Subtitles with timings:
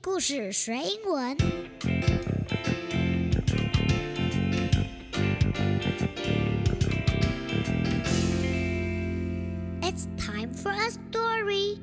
[0.00, 1.36] 故事学英文。
[9.82, 11.78] It's time for a story.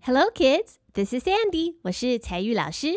[0.00, 0.74] Hello, kids.
[0.92, 1.76] This is Sandy.
[1.84, 2.92] 我是采玉老师。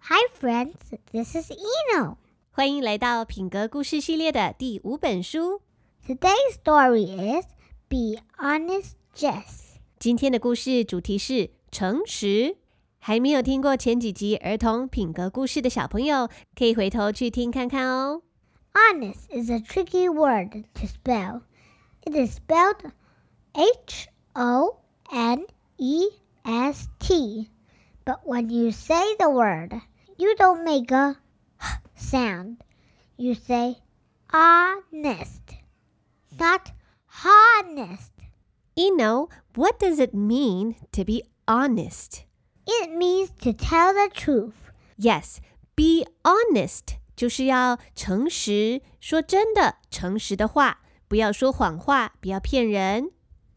[0.00, 0.74] Hi, friends.
[1.12, 2.16] This is Eno.
[2.50, 5.62] 欢迎来到品格故事系列的第五本书。
[6.04, 7.46] Today's story is
[7.88, 9.76] Be Honest, Jess.
[10.00, 12.56] 今天的故事主题是诚实。
[13.06, 18.22] 还没有听过前几集儿童品格故事的小朋友，可以回头去听看看哦。
[18.72, 21.42] Honest is a tricky word to spell.
[22.04, 22.92] It is spelled
[23.52, 24.78] H O
[25.10, 25.46] N
[25.76, 26.08] E
[26.44, 27.50] S T.
[28.04, 29.80] But when you say the word,
[30.16, 31.16] you don't make a
[31.60, 32.58] h sound.
[33.16, 33.76] You say
[34.32, 35.58] honest,
[36.38, 36.72] not
[37.24, 38.10] honest.
[38.76, 42.24] Eno, what does it mean to be honest?
[42.66, 44.70] It means to tell the truth.
[44.96, 45.38] Yes,
[45.74, 53.10] be honest 就是要诚实，说真的，诚实的话，不要说谎话，不要骗人。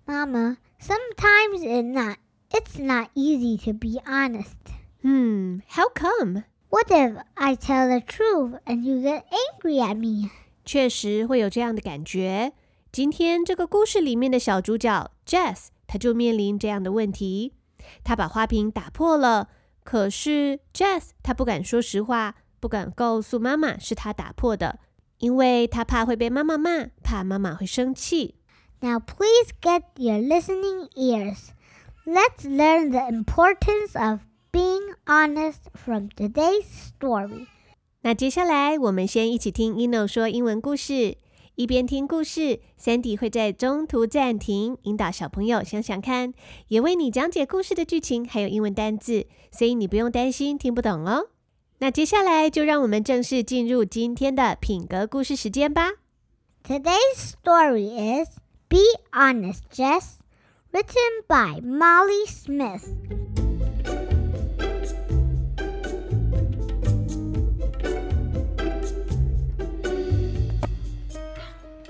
[0.06, 2.18] Mama, sometimes it's not,
[2.52, 4.56] it's not easy to be honest.
[5.02, 6.44] Hmm, how come?
[6.70, 10.30] What if I tell the truth and you get angry at me?
[10.66, 12.54] 确实会有这样的感觉。
[12.92, 17.54] 今天这个故事里面的小主角 Jess，他就面临这样的问题。
[18.03, 19.49] 他把花瓶打破了，
[19.85, 24.79] 可是 Jess 他不敢说实话，不敢告诉妈妈是他打破的，
[25.19, 28.37] 因为他怕会被妈妈骂，怕妈妈会生气。
[28.81, 31.49] Now please get your listening ears.
[32.07, 36.65] Let's learn the importance of being honest from today's
[36.99, 37.47] story.
[38.01, 41.19] 那接下来我们先一起听 Ino 说英文故事。
[41.61, 46.33] 一边听故事，Sandy 会在中途暂停，引导小朋友想想看，
[46.69, 51.29] 也为你讲解故事的剧情，还有英文单字，所以你不用担心听不懂哦。
[51.81, 55.91] 那接下来就让我们正式进入今天的品格故事时间吧。
[56.67, 58.31] Today's story is
[58.71, 58.79] Be
[59.13, 60.15] Honest, Jess,
[60.73, 62.85] written by Molly Smith.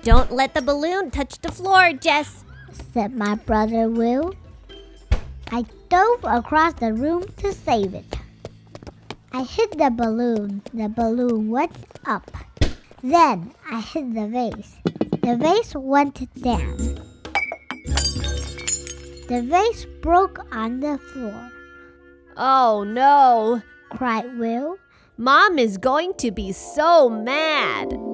[0.03, 2.44] Don't let the balloon touch the floor, Jess,
[2.93, 4.34] said my brother Will.
[5.53, 8.16] I dove across the room to save it.
[9.33, 10.62] I hit the balloon.
[10.72, 12.31] The balloon went up.
[13.03, 14.77] Then I hit the vase.
[15.21, 16.77] The vase went down.
[19.28, 21.50] The vase broke on the floor.
[22.37, 24.78] Oh no, cried Will.
[25.19, 28.09] Mom is going to be so mad.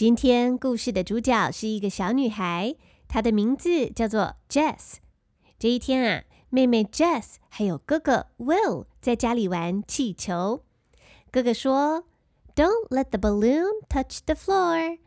[0.00, 2.74] 今天故事的主角是一个小女孩，
[3.06, 4.94] 她的名字叫做 Jess。
[5.58, 10.64] 这一天啊，妹妹 Jess 还有哥哥 Will 在家里玩气球。
[11.30, 12.04] 哥哥说
[12.56, 15.00] ：“Don't let the balloon touch the floor，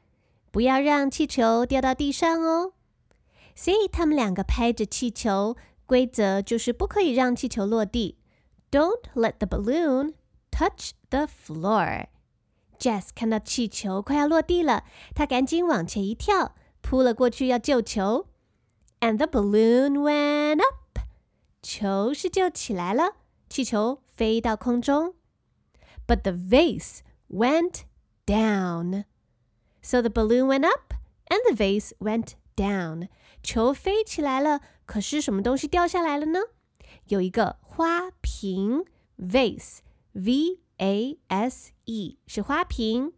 [0.52, 2.74] 不要让气球掉到地上哦。”
[3.56, 8.20] 所以他们两个拍着气球，规则就是不可以让气球落地。
[8.70, 10.14] Don't let the balloon
[10.52, 12.10] touch the floor。
[12.84, 14.84] Jess 看到气球快要落地了，
[15.16, 18.28] 她赶紧往前一跳，扑了过去要救球。
[19.00, 21.00] And the balloon went up，
[21.62, 23.16] 球是救起来了，
[23.50, 25.16] 气球飞到空中。
[26.06, 27.00] But the vase
[27.30, 27.84] went
[28.26, 29.06] down。
[29.82, 30.94] So the balloon went up
[31.28, 33.08] and the vase went down。
[33.42, 36.40] 球飞起来了，可是什么东西掉下来了呢？
[37.08, 38.84] 有一个花瓶
[39.18, 40.63] ，vase，v。
[40.84, 43.14] A S E 是花瓶，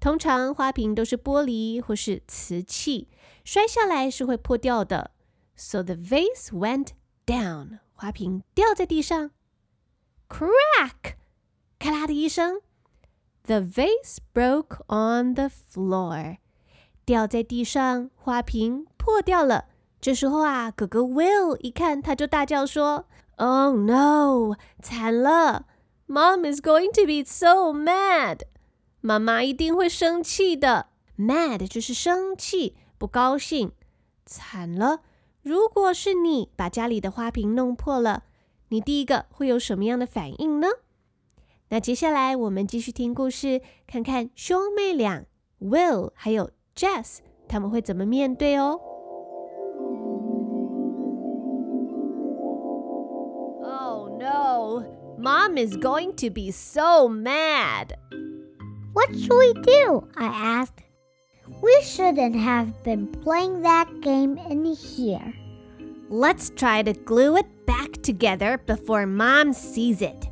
[0.00, 3.08] 通常花瓶都是玻璃或是瓷器，
[3.44, 5.10] 摔下来是会破掉的。
[5.54, 6.92] So the vase went
[7.26, 9.32] down，花瓶掉在地上
[10.30, 11.16] ，crack，
[11.78, 12.62] 咔啦的一声
[13.42, 16.38] ，the vase broke on the floor，
[17.04, 19.66] 掉在地上，花瓶破掉了。
[20.00, 23.06] 这时候啊，哥哥 Will 一看，他就大叫说
[23.36, 25.66] ：“Oh no，惨了！”
[26.06, 28.40] Mom is going to be so mad.
[29.00, 30.88] 妈妈一定会生气的。
[31.18, 33.72] Mad 就是生气、不高兴。
[34.26, 35.00] 惨了！
[35.42, 38.24] 如果是你把家里的花瓶弄破了，
[38.68, 40.68] 你第一个会有什么样的反应呢？
[41.68, 45.24] 那接下来我们继续听故事，看看兄妹俩
[45.60, 47.18] Will 还有 Jess
[47.48, 48.80] 他们会怎么面对哦。
[55.24, 57.96] Mom is going to be so mad.
[58.92, 60.06] What should we do?
[60.18, 60.82] I asked.
[61.62, 65.32] We shouldn't have been playing that game in here.
[66.10, 70.28] Let's try to glue it back together before Mom sees it.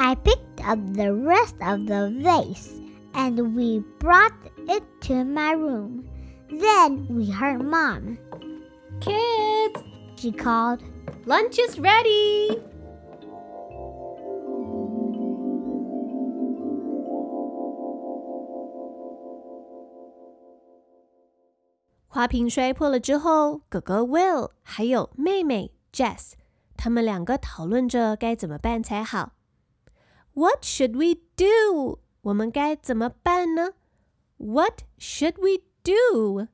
[0.00, 2.80] I picked up the rest of the vase
[3.14, 4.34] and we brought
[4.68, 6.04] it to my room.
[6.50, 8.18] Then we heard Mom.
[9.00, 9.84] Kids,
[10.16, 10.82] She called.
[11.26, 12.60] lunch is ready.
[22.14, 26.32] 花瓶摔破了之后，哥哥 Will 还有妹妹 Jess，
[26.76, 29.32] 他们两个讨论着该怎么办才好。
[30.34, 32.00] What should we do？
[32.20, 33.70] 我们该怎么办呢
[34.36, 36.48] ？What should we do？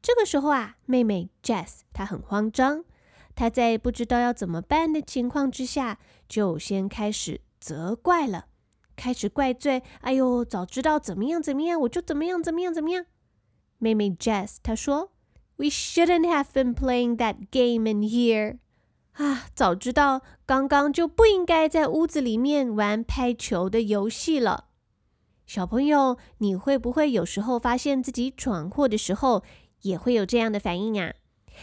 [0.00, 2.86] 这个时候啊，妹妹 Jess 她很慌张，
[3.34, 8.46] 她在不知道要怎么办的情况之下，就先开始责怪了，
[8.96, 9.82] 开始怪罪。
[10.00, 13.04] 哎呦，早知道怎么样怎么样，我就怎么样怎么样怎么样。
[13.82, 15.10] 妹妹 Jess 她说
[15.56, 18.58] ：“We shouldn't have been playing that game in here。”
[19.14, 24.66] 啊，早知道刚刚就不应该在屋子里面玩拍球的游戏了。
[25.44, 29.42] 小朋友，你会不会有时候发现自己闯祸的时候，
[29.80, 31.12] 也会有这样的反应啊？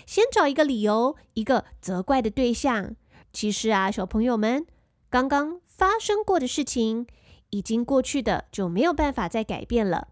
[0.06, 2.96] 先找一个理由，一个责怪的对象。
[3.32, 4.68] 其实啊，小朋友们，
[5.10, 7.08] 刚刚发生过的事情
[7.52, 10.10] 已经过去的，就没有办法再改变了。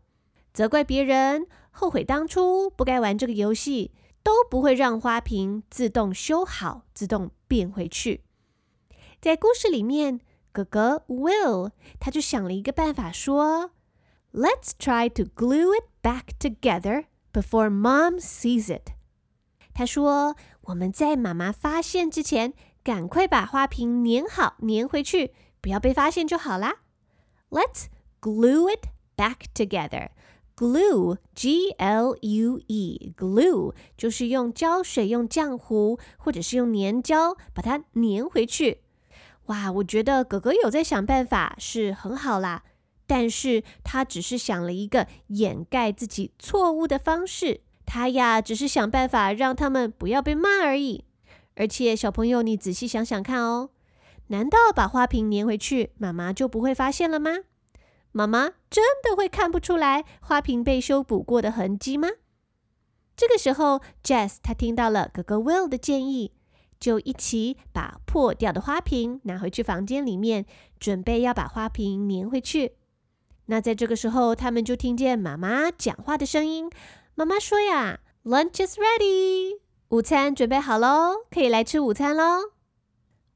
[0.54, 1.46] 责怪别人，
[1.78, 3.92] 后悔当初不该玩这个游戏，
[4.24, 8.24] 都不会让花瓶自动修好、自动变回去。
[9.22, 10.20] 在故事里面，
[10.52, 11.70] 哥哥 Will
[12.00, 13.74] 他就想了一个办法，说
[14.34, 18.94] ：“Let's try to glue it back together before Mom sees it。”
[19.76, 20.36] 他说
[20.70, 26.78] ：“我们在妈妈发现之前，赶快把花瓶粘好、粘回去，不要被发现就好啦。
[27.52, 27.86] ”Let's
[28.20, 30.10] glue it back together。
[30.58, 38.82] Glue, G-L-U-E, glue 就是用胶水、用浆糊或者是用粘胶把它粘回去。
[39.46, 42.64] 哇，我觉得哥哥有在想办法是很好啦，
[43.06, 47.62] 但是他只是想了一个掩盖自己错误的方式。
[47.86, 51.04] 他呀，只是想办法让他们不要被骂而已。
[51.56, 53.70] 而且小朋友，你仔细想想看哦，
[54.28, 57.32] 难道把花瓶粘回去，妈妈就不会发现了吗？
[58.18, 62.10] 妈妈真的会看不出来花瓶被修补过的痕迹吗？
[63.16, 66.32] 这个时候，Jess 她听到了哥哥 Will 的建议，
[66.80, 70.48] 就一起把破掉的花瓶拿回去房间里面，
[70.80, 72.78] 准备要把花瓶粘回去。
[73.46, 76.72] 那在这个时候，他们就听见妈妈讲话的声音。
[77.14, 79.60] 妈妈说呀：“Lunch is ready，
[79.90, 82.50] 午餐准备好喽，可以来吃午餐喽。”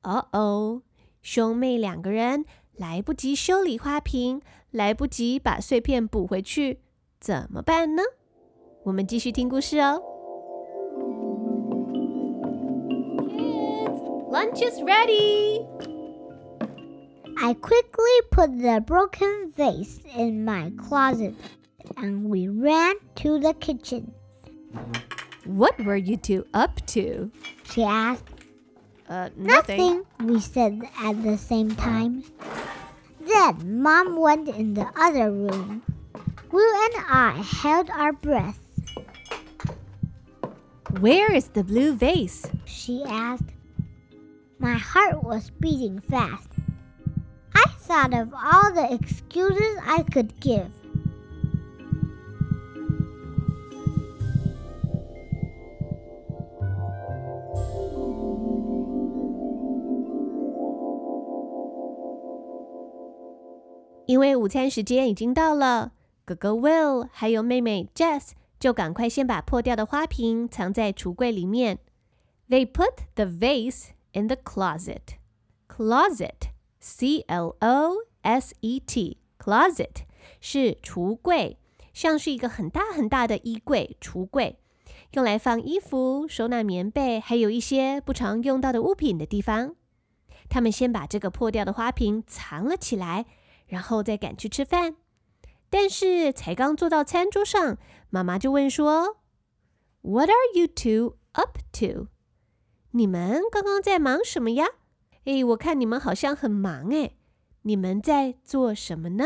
[0.02, 0.82] 哦哦，
[1.22, 4.42] 兄妹两个人来不及修理花瓶。
[4.71, 6.81] 来不及把碎片补回去，
[7.21, 8.03] 怎么办呢？
[8.85, 10.03] 我们继续听故事哦。
[13.29, 14.01] Kids,
[14.31, 15.67] lunch is ready.
[17.39, 21.35] I quickly put the broken vase in my closet
[21.97, 24.13] and we ran to the kitchen.
[25.45, 27.31] What were you two up to?
[27.65, 28.33] She asked.
[29.09, 29.79] Uh, nothing.
[29.79, 32.25] Nothing, we said at the same time.
[33.26, 35.84] Then Mom went in the other room.
[36.52, 38.60] Will and I held our breath.
[41.00, 42.46] Where is the blue vase?
[42.66, 43.54] She asked.
[44.60, 46.50] My heart was beating fast.
[47.56, 50.72] I thought of all the excuses I could give.
[64.42, 65.92] “午餐时间已经到了，
[66.26, 71.78] 哥哥 Will 还有妹妹 Jess 就赶快先把破掉的花瓶藏在橱柜里面。
[72.50, 75.20] They put the vase in the closet.
[75.70, 77.58] Closet, C-L-O-S-E-T,
[79.38, 80.06] closet
[80.40, 81.58] 是橱柜，
[81.94, 84.58] 像是一个很大很大的衣柜、橱柜，
[85.12, 89.76] 用来放衣服、收纳棉被，还有一些不常用到的物品的地方。
[90.50, 93.28] 他们先把这个破掉的花瓶藏了起来。
[93.72, 94.98] 然后再赶去吃饭，
[95.70, 97.78] 但是才刚坐到餐桌上，
[98.10, 99.20] 妈妈就问说
[100.02, 102.08] ：“What are you two up to？”
[102.92, 104.66] 你们刚刚在忙什么呀？
[105.24, 107.16] 诶，我看你们好像很忙诶。
[107.62, 109.26] 你们在做什么呢？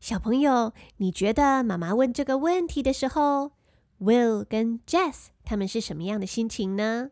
[0.00, 3.52] 小朋友，你觉得妈妈问这个问题的时候
[4.00, 7.10] ，Will 跟 Jess 他们是什么样的心情呢？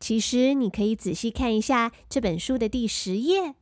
[0.00, 3.54] 其实你可以仔细看一下这本书的第十页。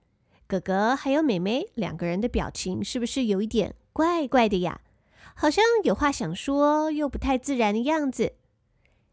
[0.53, 4.83] 哥哥还有妹妹两个人的表情是不是有一点怪怪的呀？
[5.35, 8.35] 好像有话想说，又不太自然的样子。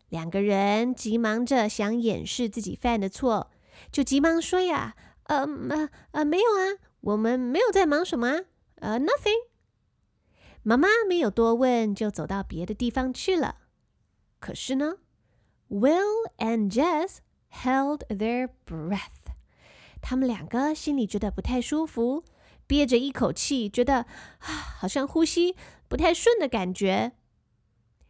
[0.10, 3.50] 两个人急忙着想掩饰自己犯的错，
[3.90, 8.44] 就急忙说呀：“呃呃呃，没有啊，我们没有在忙什么啊，
[8.82, 9.48] 呃，nothing。”
[10.62, 13.56] 妈妈没有多问，就走到别的地方去了。
[14.42, 14.96] 可是呢
[15.70, 17.20] ，Will and Jess
[17.50, 19.19] held their breath。
[20.02, 22.24] 他们两个心里觉得不太舒服，
[22.68, 24.06] 憋着一口气，觉得
[24.40, 24.48] 啊，
[24.80, 25.56] 好像呼吸
[25.88, 27.14] 不太顺的感觉。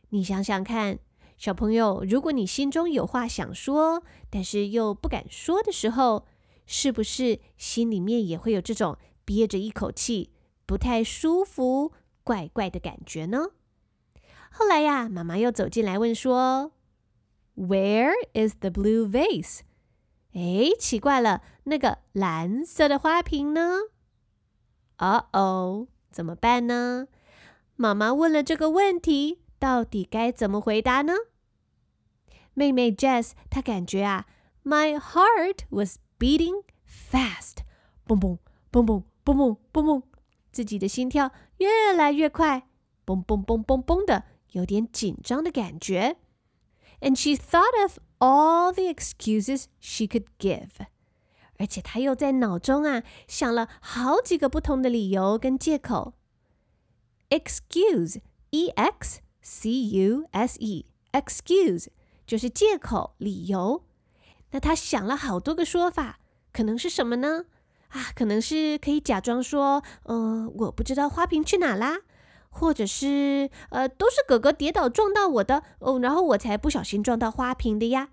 [0.10, 1.00] 你想想看。
[1.38, 6.26] 小朋友，如果你心中有话想说，但是又不敢说的时候，
[6.66, 10.32] 是不是心里面也会有这种憋着一口气、
[10.66, 11.94] 不太舒服、
[12.26, 13.52] 怪怪的感觉呢？
[14.52, 16.74] 后来呀，妈妈又走进来问说
[17.56, 19.62] ：“Where is the blue vase？”
[20.34, 23.80] 哎，奇怪了，那个蓝色的花瓶呢？
[24.98, 27.08] 哦哦，怎么办呢？
[27.76, 29.40] 妈妈问了这个问题。
[29.60, 31.14] 到底该怎么回答呢？
[32.54, 34.26] 妹妹 Jess，她感觉啊
[34.64, 37.58] ，My heart was beating fast，
[38.08, 38.40] 蹦蹦
[38.72, 40.04] 蹦蹦蹦蹦蹦蹦，
[40.50, 42.70] 自己的心跳越来越快，
[43.06, 46.16] 嘣嘣嘣嘣嘣的，有点紧张的感觉。
[47.02, 50.70] And she thought of all the excuses she could give，
[51.58, 56.14] 而且她又在脑中啊想了好几个不同的理由跟借口。
[57.30, 59.22] Excuse，E X。
[59.42, 60.78] C-U-S-E，excuse
[62.28, 63.86] 就是借口、理由。
[64.52, 66.20] 那他想了好多个说法，
[66.54, 67.46] 可能是什么呢？
[67.88, 72.00] 啊，可能是可以假装说，呃，我不知道花瓶去哪啦，
[72.50, 78.10] 或者是，呃，都是哥哥跌倒撞到我的，哦，然后我才不小心撞到花瓶的呀。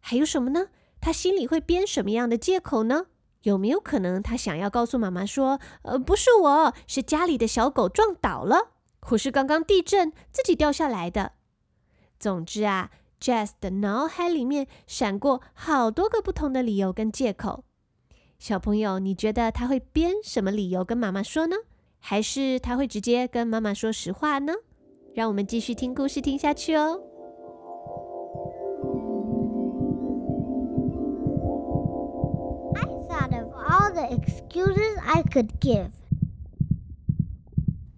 [0.00, 0.68] 还有什么呢？
[1.00, 3.06] 他心里会编什么样的借口呢？
[3.42, 8.72] 有没有可能他想要告诉妈妈说，呃，不是我，是家里的小狗撞倒了？
[9.00, 11.32] 或是刚刚地震自己掉下来的。
[12.18, 17.64] 总之啊，Jess 的脑海里面闪过好多个不同的理由跟借口。
[18.38, 21.56] 小朋友，你觉得他会编什么理由跟妈妈说呢？
[21.99, 24.53] 还是他会直接跟妈妈说实话呢？
[25.13, 27.01] 让我们继续听故事听下去哦。
[32.75, 35.91] I thought of all the excuses I could give.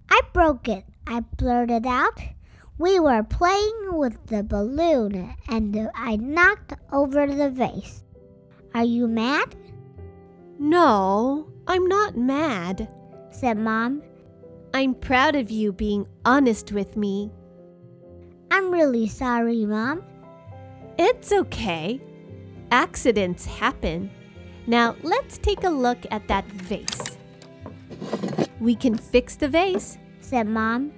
[0.08, 0.84] I broke it.
[1.06, 2.22] I blurted out.
[2.78, 8.04] We were playing with the balloon and I knocked over the vase.
[8.74, 9.56] Are you mad?
[10.60, 12.88] No, I'm not mad,
[13.33, 14.03] said Mom.
[14.75, 17.31] I'm proud of you being honest with me.
[18.51, 20.03] I'm really sorry, Mom.
[20.99, 22.01] It's okay.
[22.71, 24.11] Accidents happen.
[24.67, 27.19] Now let's take a look at that vase.
[28.61, 29.99] We can fix the vase
[30.33, 30.93] said Mom.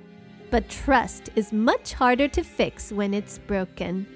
[0.50, 4.07] But trust is much harder to fix when it's broken.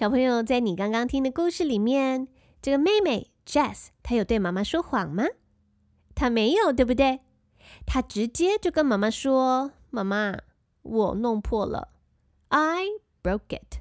[0.00, 2.26] 小朋友，在你刚刚听的故事里面，
[2.62, 5.24] 这个妹妹 Jess 她有对妈妈说谎吗？
[6.14, 7.20] 她没有，对不对？
[7.84, 10.38] 她直接就跟妈妈说：“妈妈，
[10.80, 11.92] 我弄破了
[12.48, 12.86] ，I
[13.22, 13.80] broke it。”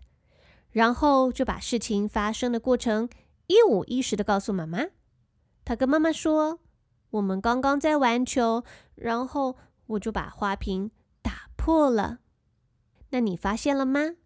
[0.71, 3.07] 然后就把事情发生的过程
[3.47, 4.88] 一五一十的告诉妈妈。
[5.63, 6.59] 她跟妈妈说
[7.11, 9.55] ：“我们刚刚在玩球，然后
[9.88, 12.19] 我就把花瓶打破了。
[13.11, 14.17] 那你发现了吗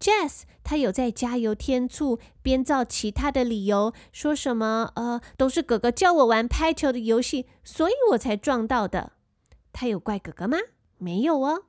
[0.00, 9.12] ？Jess 他有在加油添醋，编造其他的理由，说什么呃，都是哥哥叫我玩拍球的游戏，所以我才撞到的。
[9.72, 10.58] 他有怪哥哥吗？
[10.98, 11.64] 没有哦。”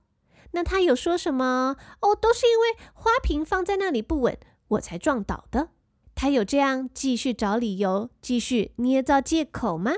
[0.51, 1.75] 那他有说什么？
[1.99, 4.37] 哦，都是因为花瓶放在那里不稳，
[4.69, 5.69] 我才撞倒的。
[6.15, 9.91] 他有这样继续找理由，继续捏造借口吗？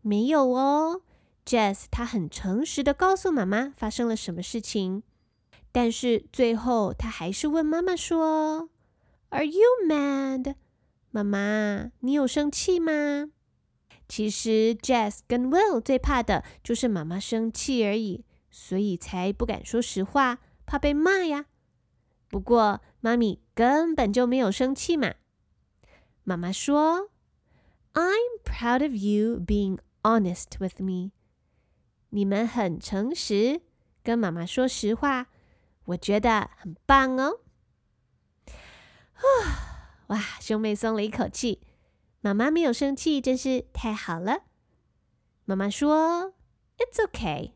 [0.00, 1.02] 没有哦。
[1.46, 5.02] Jess 他很诚实的告诉妈妈发生了什么事情，
[5.74, 8.70] 但是最后他还是问妈妈说
[9.30, 10.54] ：“Are you mad？”
[11.10, 13.30] 妈妈，你有生气吗？
[14.08, 18.24] 其实 Jess 跟 Will 最怕的就是妈妈生气而已。
[18.52, 21.46] 所以才不敢说实话，怕被骂呀。
[22.28, 25.14] 不过妈咪根本就没有生气嘛。
[26.22, 27.10] 妈妈说
[27.94, 31.10] ：“I'm proud of you being honest with me。”
[32.10, 33.62] 你们很诚实，
[34.04, 35.26] 跟妈妈说实话，
[35.86, 37.40] 我觉得很棒哦。
[39.14, 41.60] 啊 哇，兄妹松了一口气，
[42.20, 44.44] 妈妈没有生气，真是太好了。
[45.44, 46.34] 妈妈说
[46.78, 47.52] ：“It's okay。”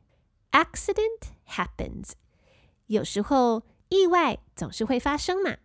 [0.51, 2.13] Accident happens，
[2.87, 5.59] 有时候意外总是会发生嘛，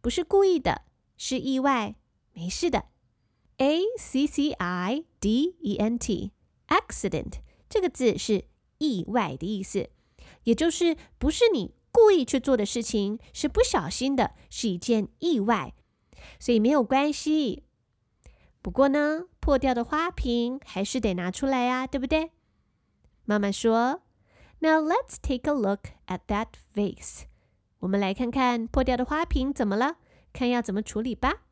[0.00, 0.82] 不是故意的，
[1.16, 1.94] 是意外，
[2.32, 2.86] 没事的。
[3.58, 7.34] A C C I D E N T，accident
[7.68, 8.46] 这个字是
[8.78, 9.90] 意外的意思，
[10.42, 15.74] 也就是不是你故意去做的事情，是不小心的，是一件意外，
[16.40, 17.62] 所以没有关系。
[18.60, 22.32] 不过呢，破掉的花瓶还是得拿出来呀，对不对？
[23.24, 24.02] 妈妈说
[24.58, 27.22] ：“Now let's take a look at that vase。”
[27.78, 29.98] 我们来看看破掉的花瓶怎么了，
[30.32, 31.42] 看要怎么处理吧。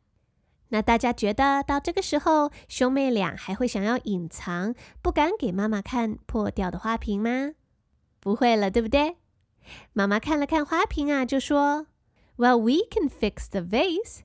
[0.71, 7.53] 那大家觉得到这个时候，兄妹俩还会想要隐藏，不敢给妈妈看破掉的花瓶吗？
[8.19, 9.19] 不会了，对不对？
[9.94, 14.22] 妈妈看了看花瓶啊，就说：“Well, we can fix the vase。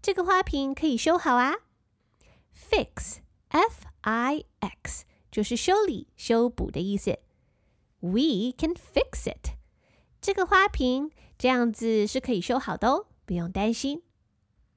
[0.00, 1.56] 这个花瓶可以修好啊。
[2.54, 7.18] Fix，F-I-X，就是修理、修补的意思。
[8.00, 9.50] We can fix it。
[10.20, 14.02] 这个花瓶这样子是可以修好的哦，不用担心。”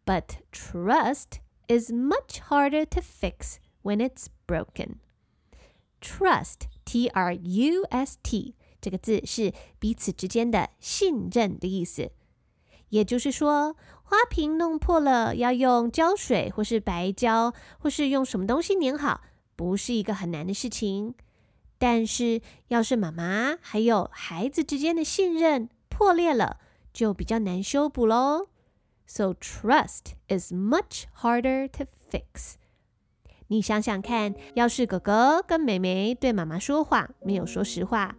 [0.05, 4.99] But trust is much harder to fix when it's broken.
[6.01, 12.10] Trust, T-R-U-S-T， 这个字是彼此之间的信任的意思。
[12.90, 19.22] 也就是说，花瓶弄破了，要用胶水或是白胶，或是用什么东西粘好，
[19.56, 21.14] 不是一个很难的事情。
[21.78, 26.58] 但是，要是妈妈还有孩子之间的信任破裂了，
[26.92, 28.48] 就比较难修补喽。
[29.06, 32.54] So trust is much harder to fix.
[33.48, 38.16] 你想想看，要是哥哥跟妹妹对妈妈说谎，没有说实话，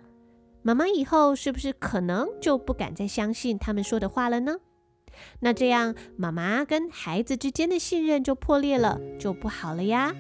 [0.66, 4.58] 妈妈以后是不是可能就不敢再相信他们说的话了呢？
[5.42, 10.12] 那这样，妈妈跟孩子之间的信任就破裂了，就不好了呀。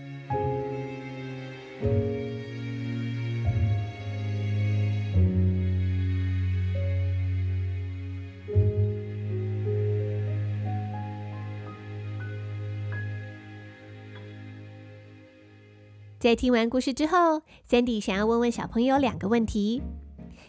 [16.20, 19.82] 在听完故事之后，Sandy 想要问问小朋友两个问题。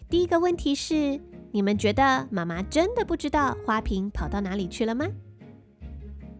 [0.09, 5.05] 第一个问题是：你们觉得妈妈真的不知道花瓶跑到哪里去了吗？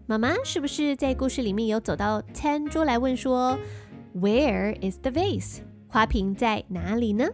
[0.05, 3.59] 妈妈是不是在故事里面有走到餐桌来问说
[4.15, 7.27] ：“Where is the vase？” 花瓶在哪里呢？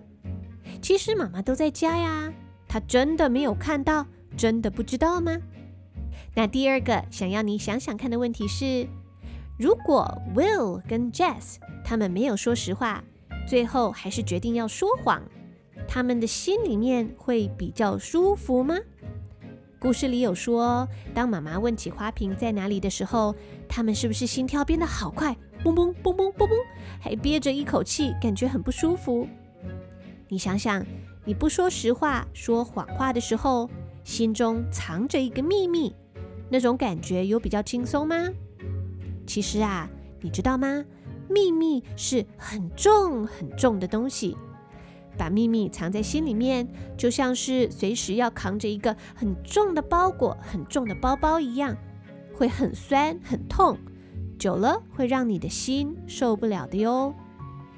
[0.81, 2.33] 其实妈妈都在家呀，
[2.67, 5.37] 她真的没有看到，真的不知道吗？
[6.33, 8.87] 那第二个想要你想想看的问题是：
[9.59, 13.03] 如果 Will 跟 Jess 他们没有说实话，
[13.47, 15.21] 最后还是决定要说谎，
[15.93, 18.75] 他们的心里面会比较舒服吗？
[19.79, 23.35] 故事里有说，当妈妈问起花瓶在哪里的时候，
[23.69, 26.49] 他们是不是心跳变得好快，嘣嘣嘣嘣嘣嘣，
[26.99, 29.27] 还憋着一口气，感觉很不舒服？
[30.29, 30.83] 你想想，
[31.25, 33.69] 你不说实话、说谎话的时候，
[34.03, 35.93] 心中藏着一个秘密，
[36.49, 38.15] 那种感觉有比较轻松吗？
[39.27, 39.87] 其实啊，
[40.21, 40.83] 你知道吗？
[41.29, 44.35] 秘密是很重很重的东西，
[45.17, 51.75] 把秘密藏在心里面，就像是随时要扛着一个很重的包裹、很重的包包一样，
[52.33, 53.77] 会很酸很痛，
[54.37, 57.13] 久了会让你的心受不了的哟。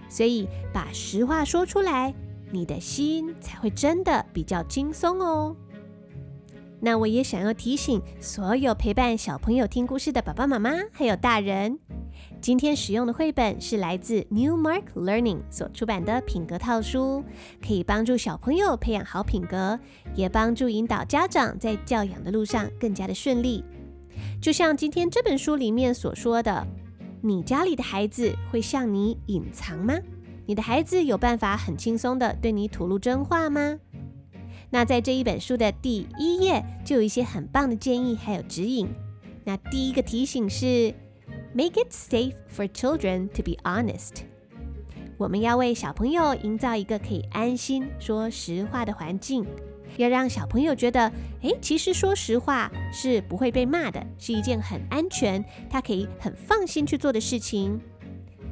[0.08, 2.14] 所以把实话说出来，
[2.52, 5.56] 你的心才会真的比较轻松哦。
[6.80, 11.80] 那我也想要提醒所有陪伴小朋友听故事的爸爸妈妈，还有大人，
[12.46, 17.24] 今天使用的绘本是来自 Newmark Learning 所出版的品格套书，
[17.60, 19.80] 可以帮助小朋友培养好品格，
[20.14, 23.64] 也帮助引导家长在教养的路上更加的顺利。
[24.40, 26.68] 就像今天这本书里面所说的，
[27.24, 29.98] 你家里的孩子会向你隐藏吗？
[30.46, 33.80] 你的孩子有办法很轻松的对你吐露真话吗？
[34.70, 38.88] 那在这一本书的第一页就有一些很棒的建议还有指引。
[39.44, 40.94] 那第一个提醒是
[41.56, 44.26] ，Make it safe for children to be honest。
[45.18, 49.46] 我们要为小朋友营造一个可以安心说实话的环境，
[49.96, 51.10] 要让小朋友觉得，
[51.42, 57.80] 诶，其实说实话是不会被骂的，是一件很安全，他可以很放心去做的事情。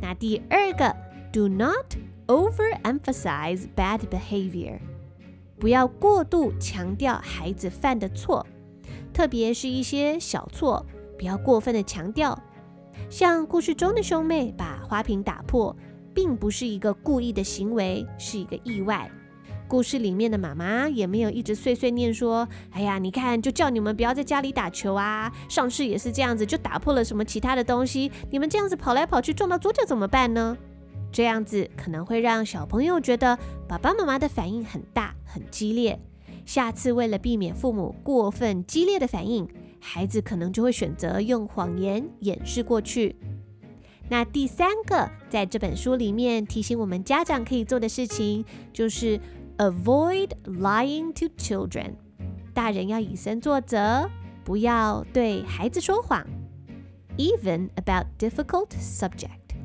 [0.02, 0.96] 那第二个
[1.34, 4.80] ，Do not overemphasize bad behavior。
[5.60, 8.48] 不要过度强调孩子犯的错，
[9.14, 10.86] 特别是一些小错，
[11.18, 12.42] 不要过分的强调。
[13.14, 15.76] 像故事中的兄妹把花瓶打破，
[16.16, 19.08] 并不是一个故意的行为，是一个意外。
[19.68, 25.32] 故事里面的妈妈也没有一直碎碎念说：“哎呀，你看，就叫你们不要在家里打球啊！
[25.48, 30.58] 上次也是这样子，就打破了什么其他的东西，你们这样子跑来跑去撞到桌角怎么办呢？”
[31.14, 36.00] 这样子可能会让小朋友觉得爸爸妈妈的反应很大、很激烈。
[36.48, 39.48] 下次为了避免父母过分激烈的反应，
[39.84, 43.16] 孩子可能就会选择用谎言掩饰过去。
[44.10, 49.20] 那第三个，在这本书里面提醒我们家长可以做的事情，就是
[49.58, 51.96] avoid lying to children。
[52.54, 54.10] 大人要以身作则，
[54.44, 56.26] 不要对孩子说谎
[57.18, 59.58] ，even about difficult subject，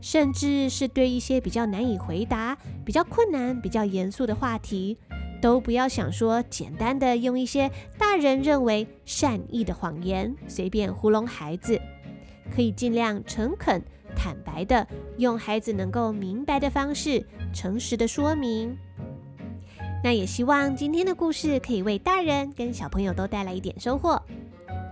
[0.00, 4.96] 甚至是对一些比较难以回答、比较困难、比较严肃的话题，
[5.40, 11.80] 都不要想说简单的用一些大人认为善意的谎言随便糊弄孩子。
[12.54, 13.82] 可以尽量诚恳、
[14.16, 14.86] 坦白的，
[15.18, 17.22] 用孩子能够明白的方式，
[17.52, 18.76] 诚实的说明。
[20.02, 24.20] 那也希望今天的故事可以为大人跟小朋友都带来一点收获。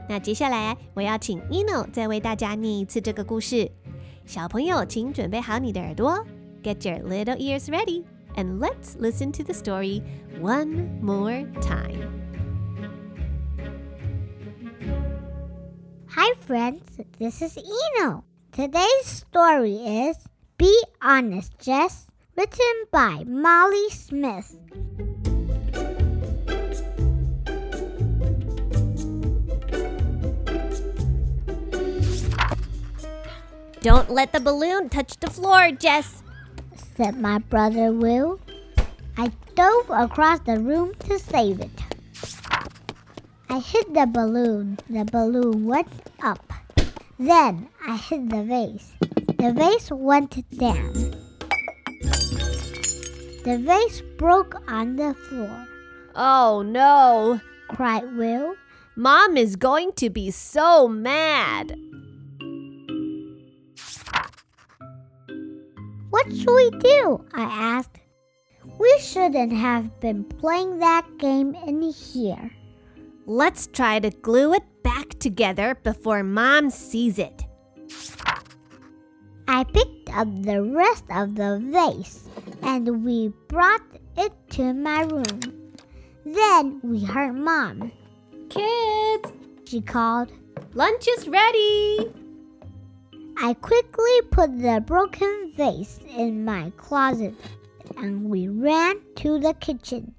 [0.09, 3.71] 那接下来我要请 Ino 再为大家念一次这个故事。
[4.25, 6.19] 小朋友，请准备好你的耳朵
[6.63, 8.05] ，Get your little ears ready,
[8.37, 10.03] and let's listen to the story
[10.39, 12.23] one more time.
[16.09, 17.01] Hi, friends.
[17.19, 18.25] This is Eno.
[18.53, 20.17] Today's story is
[20.57, 24.57] Be Honest, Jess, written by Molly Smith.
[33.81, 36.23] Don't let the balloon touch the floor, Jess,
[36.97, 38.41] said my brother Will.
[39.19, 41.83] I dove across the room to save it.
[43.49, 44.79] I hit the balloon.
[44.89, 45.89] The balloon went
[46.23, 46.53] up.
[47.19, 48.93] Then I hit the vase.
[49.39, 50.93] The vase went down.
[53.45, 55.67] The vase broke on the floor.
[56.15, 58.57] Oh no, cried Will.
[58.97, 61.79] Mom is going to be so mad.
[66.17, 67.27] What should we do?
[67.35, 67.99] I asked.
[68.79, 72.51] We shouldn't have been playing that game in here.
[73.27, 77.45] Let's try to glue it back together before Mom sees it.
[79.47, 82.31] I picked up the rest of the vase
[82.63, 83.85] and we brought
[84.17, 85.75] it to my room.
[86.25, 87.93] Then we heard Mom.
[88.49, 89.33] Kids,
[89.67, 90.33] she called.
[90.73, 92.11] Lunch is ready.
[93.39, 97.35] I quickly put the broken vase in my closet
[97.97, 100.15] and we ran to the kitchen.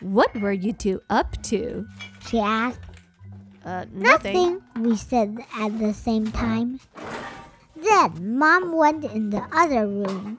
[0.00, 1.86] What were you two up to?
[2.28, 2.80] She asked.
[3.64, 4.34] Uh, nothing.
[4.34, 6.80] nothing, we said at the same time.
[7.76, 10.38] Then Mom went in the other room.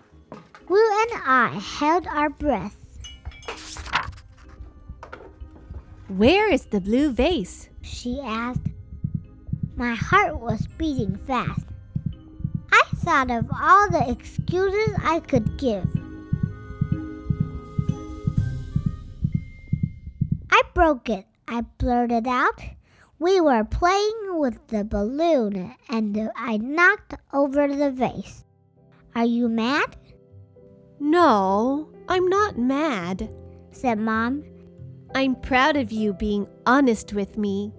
[0.68, 2.76] Will and I held our breath.
[6.08, 7.70] Where is the blue vase?
[7.82, 8.73] She asked.
[9.76, 11.66] My heart was beating fast.
[12.72, 15.88] I thought of all the excuses I could give.
[20.52, 22.62] I broke it, I blurted out.
[23.18, 28.46] We were playing with the balloon and I knocked over the vase.
[29.16, 29.98] Are you mad?
[31.00, 33.30] No, I'm not mad,
[33.72, 34.44] said Mom.
[35.16, 37.74] I'm proud of you being honest with me.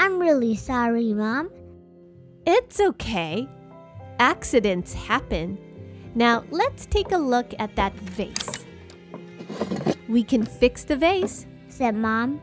[0.00, 1.50] I'm really sorry, Mom.
[2.46, 3.46] It's okay.
[4.18, 5.58] Accidents happen.
[6.14, 8.64] Now let's take a look at that vase.
[10.08, 12.40] We can fix the vase, said Mom.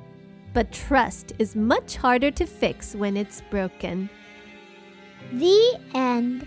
[0.53, 4.07] But trust is much harder to fix when it's broken.
[5.33, 6.45] The end.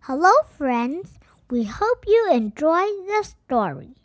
[0.00, 1.18] Hello, friends.
[1.50, 3.96] We hope you enjoyed the story.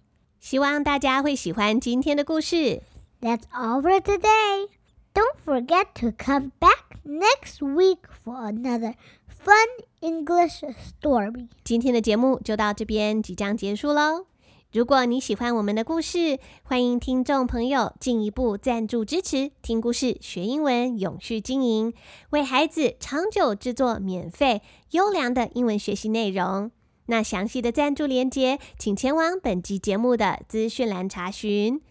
[0.43, 2.81] 希望大家会喜欢今天的故事。
[3.21, 4.67] That's all for today.
[5.13, 8.95] Don't forget to come back next week for another
[9.29, 9.65] fun
[10.01, 10.61] English
[10.99, 11.47] story.
[11.63, 14.25] 今天的节目就到这边，即将结束喽。
[14.73, 21.93] 如果你喜欢我们的故事，欢迎听众朋友进一步赞助支持，听故事学英文，永续经营，
[22.31, 26.69] 为孩子长久制作免费优良的英文学习内容。
[27.07, 31.81] 那详细的赞助连接，请前往本集节目的资讯栏查询。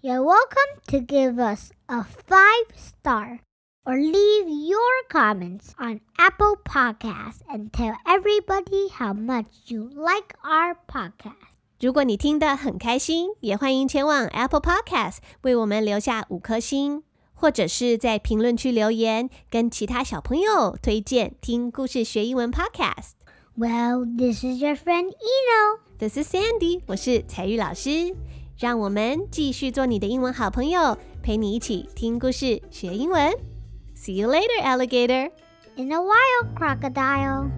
[0.00, 3.40] You're welcome to give us a five star
[3.84, 4.78] or leave your
[5.10, 11.34] comments on Apple Podcasts and tell everybody how much you like our podcast.
[11.80, 17.02] 如果你听得很开心，也欢迎前往 Apple Podcasts 为我们留下五颗星，
[17.34, 23.17] 或者是在评论区留言，跟其他小朋友推荐听故事学英文 Podcast。
[23.57, 25.79] Well, this is your friend Eno.
[25.99, 26.81] This is Sandy.
[26.87, 28.15] 我是采玉老师，
[28.57, 33.31] 让我们继续做你的英文好朋友，陪你一起听故事学英文。
[33.95, 35.31] See you later, alligator.
[35.75, 37.49] In a while, crocodile.